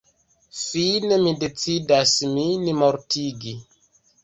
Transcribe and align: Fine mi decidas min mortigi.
Fine 0.61 1.19
mi 1.25 1.33
decidas 1.43 2.15
min 2.33 2.67
mortigi. 2.81 3.57